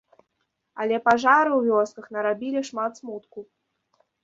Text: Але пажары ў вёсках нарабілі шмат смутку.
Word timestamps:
Але 0.83 0.97
пажары 1.07 1.51
ў 1.55 1.61
вёсках 1.75 2.05
нарабілі 2.17 2.59
шмат 2.73 2.91
смутку. 3.03 3.39